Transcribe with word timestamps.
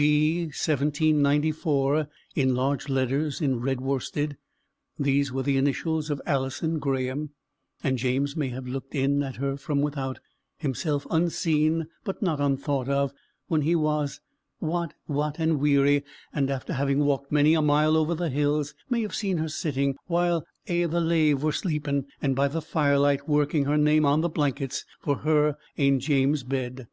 G., 0.00 0.42
1794," 0.44 2.06
in 2.36 2.54
large 2.54 2.88
letters 2.88 3.40
in 3.40 3.60
red 3.60 3.80
worsted. 3.80 4.36
These 4.96 5.32
were 5.32 5.42
the 5.42 5.56
initials 5.56 6.08
of 6.08 6.22
Alison 6.24 6.78
Græme, 6.78 7.30
and 7.82 7.98
James 7.98 8.36
may 8.36 8.50
have 8.50 8.68
looked 8.68 8.94
in 8.94 9.24
at 9.24 9.34
her 9.38 9.56
from 9.56 9.80
without 9.82 10.20
himself 10.56 11.04
unseen 11.10 11.88
but 12.04 12.22
not 12.22 12.38
unthought 12.40 12.88
of 12.88 13.12
when 13.48 13.62
he 13.62 13.74
was 13.74 14.20
"wat, 14.60 14.94
wat, 15.08 15.40
and 15.40 15.58
weary," 15.58 16.04
and 16.32 16.48
after 16.48 16.74
having 16.74 17.00
walked 17.00 17.32
many 17.32 17.54
a 17.54 17.60
mile 17.60 17.96
over 17.96 18.14
the 18.14 18.30
hills, 18.30 18.74
may 18.88 19.02
have 19.02 19.16
seen 19.16 19.38
her 19.38 19.48
sitting, 19.48 19.96
while 20.06 20.46
"a' 20.68 20.84
the 20.84 21.00
lave 21.00 21.42
were 21.42 21.50
sleepin';" 21.50 22.06
and 22.22 22.36
by 22.36 22.46
the 22.46 22.62
firelight 22.62 23.28
working 23.28 23.64
her 23.64 23.76
name 23.76 24.06
on 24.06 24.20
the 24.20 24.28
blankets 24.28 24.84
for 25.00 25.16
her 25.16 25.56
ain 25.76 25.98
James's 25.98 26.44
bed. 26.44 26.86